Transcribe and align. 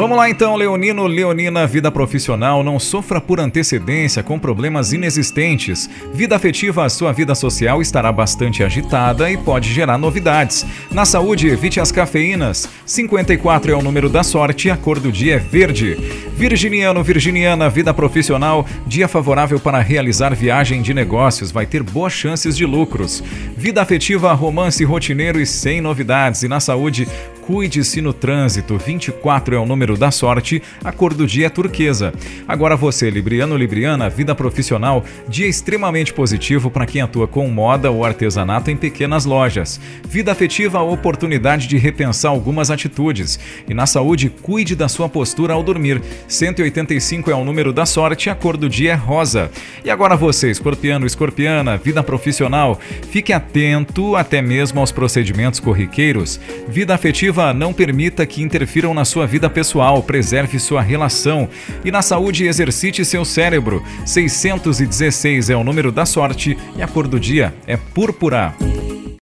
Vamos 0.00 0.16
lá 0.16 0.30
então, 0.30 0.56
Leonino, 0.56 1.06
Leonina, 1.06 1.66
vida 1.66 1.92
profissional, 1.92 2.64
não 2.64 2.78
sofra 2.78 3.20
por 3.20 3.38
antecedência 3.38 4.22
com 4.22 4.38
problemas 4.38 4.94
inexistentes. 4.94 5.90
Vida 6.14 6.34
afetiva, 6.34 6.88
sua 6.88 7.12
vida 7.12 7.34
social 7.34 7.82
estará 7.82 8.10
bastante 8.10 8.64
agitada 8.64 9.30
e 9.30 9.36
pode 9.36 9.70
gerar 9.70 9.98
novidades. 9.98 10.64
Na 10.90 11.04
saúde, 11.04 11.48
evite 11.48 11.80
as 11.80 11.92
cafeínas. 11.92 12.66
54 12.86 13.72
é 13.72 13.76
o 13.76 13.82
número 13.82 14.08
da 14.08 14.22
sorte 14.22 14.70
a 14.70 14.76
cor 14.78 14.98
do 14.98 15.12
dia 15.12 15.34
é 15.34 15.38
verde. 15.38 15.98
Virginiano, 16.34 17.04
Virginiana, 17.04 17.68
vida 17.68 17.92
profissional, 17.92 18.64
dia 18.86 19.06
favorável 19.06 19.60
para 19.60 19.80
realizar 19.80 20.34
viagem 20.34 20.80
de 20.80 20.94
negócios, 20.94 21.50
vai 21.50 21.66
ter 21.66 21.82
boas 21.82 22.14
chances 22.14 22.56
de 22.56 22.64
lucros. 22.64 23.22
Vida 23.54 23.82
afetiva, 23.82 24.32
romance 24.32 24.82
rotineiro 24.82 25.38
e 25.38 25.44
sem 25.44 25.82
novidades. 25.82 26.42
E 26.42 26.48
na 26.48 26.58
saúde, 26.58 27.06
cuide-se 27.50 28.00
no 28.00 28.12
trânsito. 28.12 28.78
24 28.78 29.56
é 29.56 29.58
o 29.58 29.66
número 29.66 29.89
da 29.96 30.10
sorte, 30.10 30.62
a 30.84 30.92
cor 30.92 31.14
do 31.14 31.26
dia 31.26 31.46
é 31.46 31.50
turquesa. 31.50 32.12
Agora 32.46 32.76
você, 32.76 33.10
Libriano 33.10 33.56
Libriana, 33.56 34.08
vida 34.08 34.34
profissional, 34.34 35.04
dia 35.28 35.46
extremamente 35.46 36.12
positivo 36.12 36.70
para 36.70 36.86
quem 36.86 37.02
atua 37.02 37.26
com 37.26 37.48
moda 37.48 37.90
ou 37.90 38.04
artesanato 38.04 38.70
em 38.70 38.76
pequenas 38.76 39.24
lojas. 39.24 39.80
Vida 40.08 40.32
afetiva, 40.32 40.78
a 40.78 40.82
oportunidade 40.82 41.66
de 41.66 41.76
repensar 41.78 42.30
algumas 42.30 42.70
atitudes. 42.70 43.38
E 43.68 43.74
na 43.74 43.86
saúde, 43.86 44.30
cuide 44.42 44.74
da 44.74 44.88
sua 44.88 45.08
postura 45.08 45.54
ao 45.54 45.62
dormir. 45.62 46.00
185 46.28 47.30
é 47.30 47.34
o 47.34 47.44
número 47.44 47.72
da 47.72 47.86
sorte, 47.86 48.30
a 48.30 48.34
cor 48.34 48.56
do 48.56 48.68
dia 48.68 48.92
é 48.92 48.94
rosa. 48.94 49.50
E 49.84 49.90
agora 49.90 50.16
você, 50.16 50.50
escorpiano, 50.50 51.06
escorpiana, 51.06 51.76
vida 51.76 52.02
profissional, 52.02 52.78
fique 53.10 53.32
atento 53.32 54.16
até 54.16 54.42
mesmo 54.42 54.80
aos 54.80 54.92
procedimentos 54.92 55.60
corriqueiros. 55.60 56.40
Vida 56.68 56.94
afetiva, 56.94 57.52
não 57.52 57.72
permita 57.72 58.26
que 58.26 58.42
interfiram 58.42 58.94
na 58.94 59.04
sua 59.04 59.26
vida 59.26 59.48
pessoal, 59.70 60.02
preserve 60.02 60.58
sua 60.58 60.82
relação. 60.82 61.48
E 61.84 61.92
na 61.92 62.02
saúde, 62.02 62.44
exercite 62.44 63.04
seu 63.04 63.24
cérebro. 63.24 63.84
616 64.04 65.48
é 65.48 65.54
o 65.54 65.62
número 65.62 65.92
da 65.92 66.04
sorte 66.04 66.58
e 66.76 66.82
a 66.82 66.88
cor 66.88 67.06
do 67.06 67.20
dia 67.20 67.54
é 67.68 67.76
púrpura. 67.76 68.52